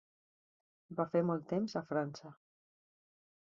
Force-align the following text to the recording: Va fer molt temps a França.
Va 0.99 1.05
fer 1.11 1.21
molt 1.27 1.45
temps 1.51 1.77
a 1.83 1.85
França. 1.93 2.33